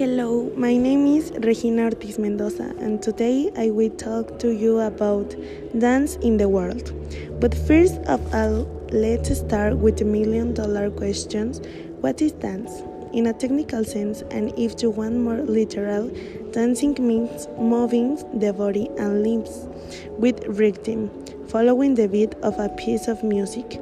[0.00, 5.36] Hello, my name is Regina Ortiz Mendoza, and today I will talk to you about
[5.78, 6.90] dance in the world.
[7.38, 11.60] But first of all, let's start with the million dollar questions
[12.00, 12.72] What is dance?
[13.12, 16.08] In a technical sense, and if you want more literal,
[16.52, 19.68] dancing means moving the body and limbs
[20.16, 21.10] with rhythm,
[21.48, 23.78] following the beat of a piece of music.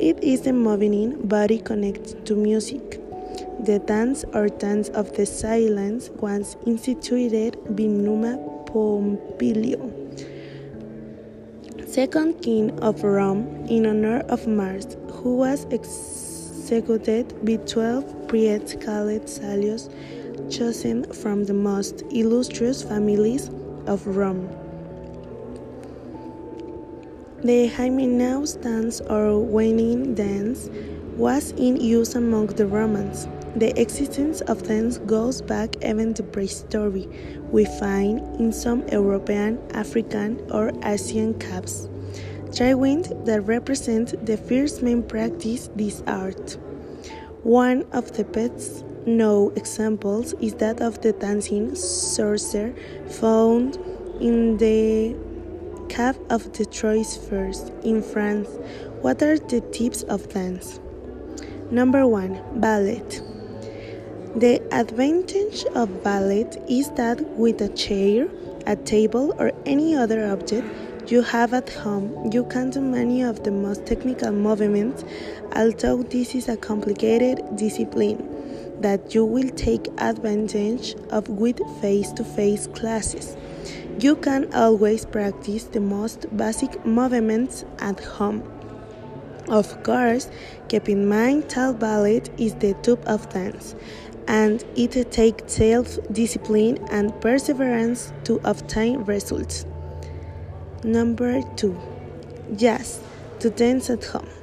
[0.00, 3.02] It is the moving body connected to music.
[3.60, 9.90] The dance or dance of the silence was instituted by Numa Pompilio,
[11.86, 19.26] second king of Rome, in honor of Mars, who was executed by 12 priests called
[19.26, 19.90] Salios,
[20.50, 23.50] chosen from the most illustrious families
[23.86, 24.48] of Rome.
[27.42, 30.68] The Hymenaeus dance or waning dance
[31.18, 33.26] was in use among the Romans.
[33.56, 37.08] The existence of dance goes back even to prehistory.
[37.50, 41.88] We find in some European, African, or Asian caves
[42.50, 46.56] triwind that represent the first men practice this art.
[47.42, 52.74] One of the best known examples is that of the dancing sorcerer
[53.20, 53.76] found
[54.20, 55.14] in the
[55.88, 57.18] cave of the Troyes
[57.84, 58.48] in France.
[59.02, 60.80] What are the types of dance?
[61.70, 63.02] Number one, ballet.
[64.34, 68.26] The advantage of ballet is that with a chair,
[68.66, 70.66] a table, or any other object
[71.10, 75.04] you have at home, you can do many of the most technical movements,
[75.54, 78.26] although this is a complicated discipline
[78.80, 83.36] that you will take advantage of with face to face classes.
[83.98, 88.57] You can always practice the most basic movements at home.
[89.48, 90.28] Of course,
[90.68, 93.74] keep in mind that ballet is the type of dance
[94.26, 99.64] and it takes self discipline and perseverance to obtain results.
[100.84, 101.76] Number two,
[102.54, 103.00] jazz
[103.40, 104.37] to dance at home.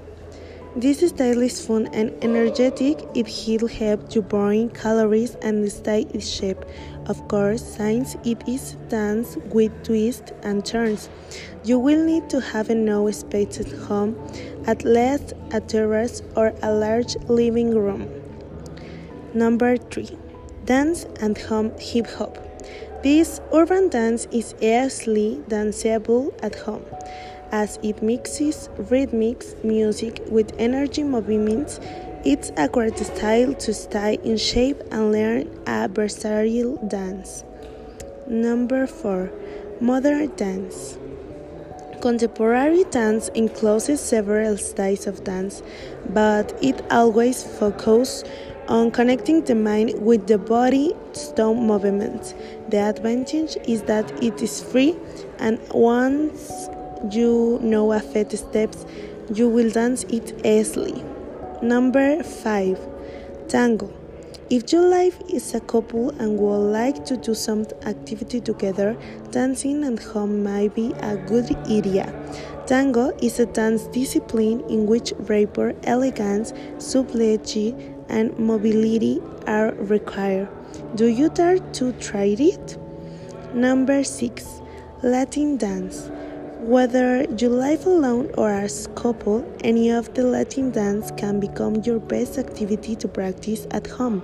[0.78, 3.00] This style is fun and energetic.
[3.16, 6.66] It will help you burn calories and stay in shape.
[7.06, 11.08] Of course, since it is dance with twists and turns,
[11.64, 14.20] you will need to have enough space at home,
[14.68, 18.10] at least a terrace or a large living room.
[19.34, 20.10] Number 3.
[20.66, 22.38] Dance and home hip hop.
[23.02, 26.84] This urban dance is easily danceable at home
[27.52, 31.80] as it mixes rhythmic music with energy movements.
[32.24, 37.44] It's a great style to stay in shape and learn a versatile dance.
[38.28, 39.32] Number 4.
[39.80, 40.98] Modern dance.
[42.02, 45.64] Contemporary dance includes several styles of dance,
[46.10, 48.24] but it always focuses
[48.68, 52.34] on connecting the mind with the body stone movements.
[52.70, 54.96] The advantage is that it is free,
[55.40, 56.68] and once
[57.12, 58.86] you know a few steps,
[59.34, 61.04] you will dance it easily.
[61.62, 62.80] Number 5.
[63.48, 63.92] Tango.
[64.48, 68.96] If your life is a couple and would like to do some activity together,
[69.32, 72.14] dancing at home might be a good idea.
[72.68, 77.76] Tango is a dance discipline in which rapport, elegance, subtlety,
[78.08, 80.48] and mobility are required.
[80.94, 82.78] Do you dare to try it?
[83.54, 84.62] Number 6.
[85.02, 86.12] Latin dance.
[86.62, 91.76] Whether you live alone or as a couple, any of the Latin dance can become
[91.84, 94.24] your best activity to practice at home.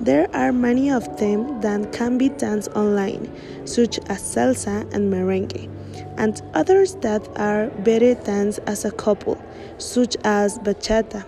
[0.00, 3.30] There are many of them that can be danced online,
[3.64, 5.70] such as salsa and merengue,
[6.18, 9.40] and others that are better danced as a couple,
[9.78, 11.24] such as bachata.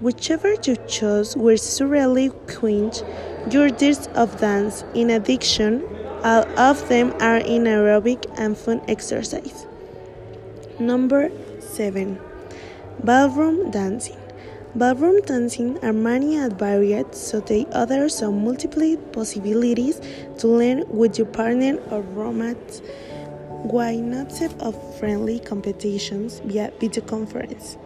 [0.00, 3.02] Whichever you choose will surely quench
[3.50, 4.84] your thirst of dance.
[4.94, 5.82] In addition,
[6.24, 9.66] all of them are in aerobic and fun exercise.
[10.80, 11.30] Number
[11.60, 12.18] 7.
[13.04, 14.16] Ballroom dancing.
[14.74, 20.00] Ballroom dancing are many and varied, so they offer some multiple possibilities
[20.38, 22.82] to learn with your partner or romance.
[23.62, 27.76] Why not set up friendly competitions via video conference?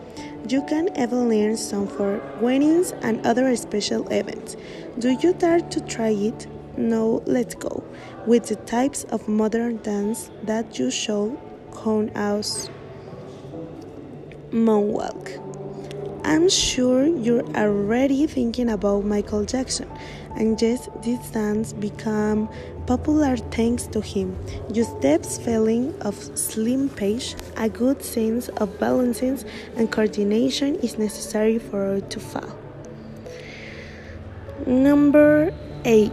[0.49, 4.57] You can even learn some for weddings and other special events.
[4.99, 6.47] Do you dare to try it?
[6.77, 7.85] No, let's go
[8.27, 11.37] with the types of modern dance that you should
[11.83, 12.71] count as
[14.51, 15.39] moonwalk.
[16.25, 19.91] I'm sure you're already thinking about Michael Jackson,
[20.37, 22.49] and yes, this dance became
[22.87, 24.37] popular thanks to him.
[24.73, 29.39] Your steps feeling of slim pace, a good sense of balancing
[29.77, 32.57] and coordination is necessary for it to fall.
[34.65, 35.53] Number
[35.85, 36.13] 8.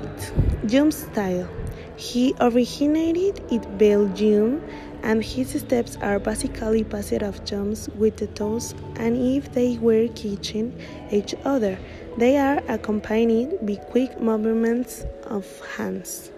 [0.66, 1.59] Jump style.
[2.00, 4.64] He originated in Belgium
[5.04, 10.80] and his steps are basically passive jumps with the toes and if they were catching
[11.12, 11.78] each other
[12.18, 16.32] they are accompanied by quick movements of hands.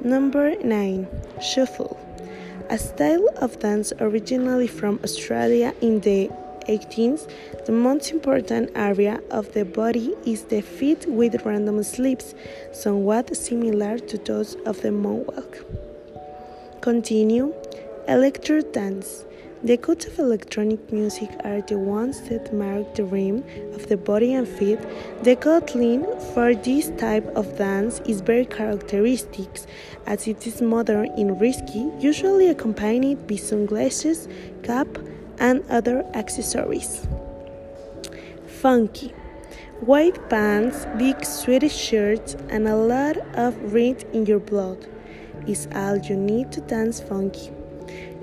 [0.00, 1.06] Number 9
[1.40, 1.96] shuffle.
[2.68, 6.28] A style of dance originally from australia in the
[6.68, 7.30] 18th
[7.66, 12.34] the most important area of the body is the feet with random slips
[12.72, 15.64] somewhat similar to those of the moonwalk
[16.86, 17.52] Continue.
[18.06, 19.24] Electro dance.
[19.64, 23.42] The codes of electronic music are the ones that mark the rim
[23.74, 24.78] of the body and feet.
[25.24, 29.48] The guideline for this type of dance is very characteristic,
[30.06, 34.28] as it is modern and risky, usually accompanied by sunglasses,
[34.62, 34.86] cap,
[35.38, 37.06] and other accessories.
[38.46, 39.12] Funky.
[39.80, 44.86] White pants, big sweaty shirts, and a lot of red in your blood
[45.46, 47.50] is all you need to dance funky.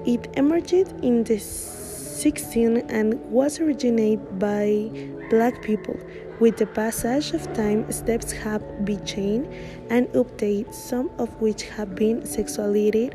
[0.05, 0.73] It emerged
[1.03, 4.89] in the 16th and was originated by
[5.29, 5.97] black people.
[6.39, 9.49] With the passage of time, steps have been changed
[9.89, 13.13] and updated, some of which have been sexualized,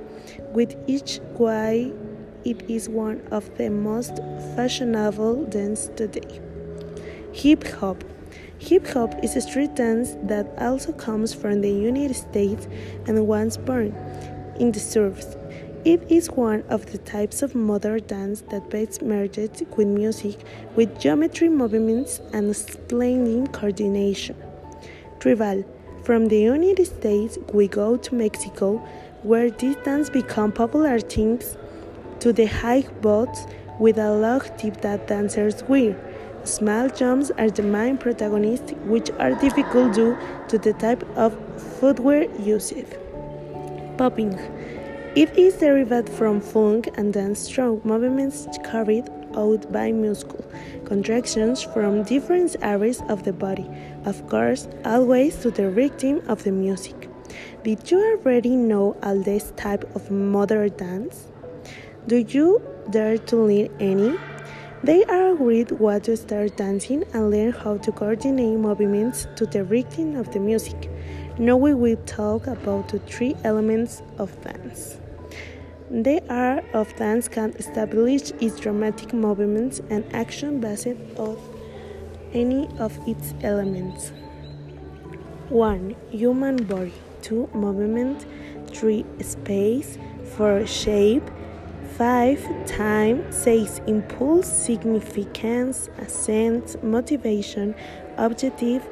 [0.52, 1.92] with each why
[2.44, 4.16] it is one of the most
[4.56, 6.40] fashionable dances today.
[7.32, 8.04] Hip hop
[8.60, 12.66] Hip hop is a street dance that also comes from the United States
[13.06, 13.94] and was born
[14.58, 15.24] in the surf.
[15.84, 20.40] It is one of the types of modern dance that best merges with music,
[20.74, 24.36] with geometry movements and splendid coordination.
[25.20, 25.64] Tribal.
[26.02, 28.78] From the United States, we go to Mexico,
[29.22, 31.56] where this dance became popular thanks
[32.20, 33.46] to the high boots
[33.78, 35.96] with a long tip that dancers wear.
[36.44, 40.16] Small jumps are the main protagonists, which are difficult due
[40.48, 41.36] to the type of
[41.78, 42.96] footwear used.
[43.98, 44.38] Popping.
[45.14, 50.44] It is derived from funk and then strong movements carried out by muscle
[50.84, 53.68] contractions from different areas of the body,
[54.04, 57.08] of course, always to the rhythm of the music.
[57.62, 61.28] Did you already know all this type of modern dance?
[62.08, 64.18] Do you dare to learn any?
[64.82, 69.62] They are agreed what to start dancing and learn how to coordinate movements to the
[69.62, 70.90] rhythm of the music.
[71.38, 74.96] Now we will talk about the three elements of dance.
[75.90, 81.36] The art of dance can establish its dramatic movements and action based on
[82.32, 84.12] any of its elements.
[85.50, 85.94] 1.
[86.10, 87.50] Human body 2.
[87.52, 88.24] Movement
[88.72, 89.04] 3.
[89.20, 89.98] Space
[90.36, 90.66] 4.
[90.66, 91.30] Shape
[91.98, 92.64] 5.
[92.66, 93.80] Time 6.
[93.88, 97.74] Impulse, significance, ascent, motivation,
[98.16, 98.86] objective.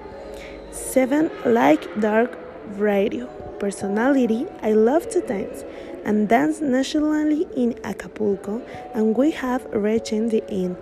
[0.72, 1.30] 7.
[1.44, 2.36] Like dark
[2.70, 3.26] radio.
[3.60, 5.64] Personality I love to dance
[6.04, 8.60] and dance nationally in Acapulco,
[8.92, 10.76] and we have reached the end.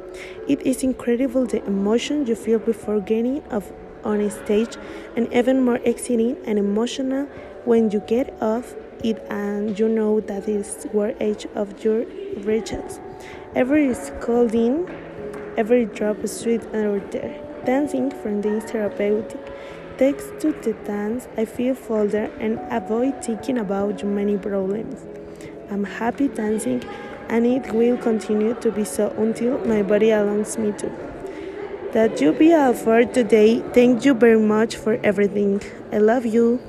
[0.48, 3.70] It is incredible the emotion you feel before getting off
[4.02, 4.78] on a stage,
[5.14, 7.28] and even more exciting and emotional
[7.64, 12.04] when you get off it and you know that is where edge of your
[12.42, 13.00] reaches.
[13.54, 14.88] Every scolding,
[15.56, 16.30] every drop of
[16.74, 17.40] are there.
[17.64, 19.40] Dancing from the therapeutic
[19.98, 25.04] takes to the dance, I feel folder and avoid thinking about many problems.
[25.70, 26.82] I'm happy dancing
[27.28, 30.90] and it will continue to be so until my body allows me to.
[31.92, 33.60] That you be for today.
[33.72, 35.62] Thank you very much for everything.
[35.92, 36.60] I love you.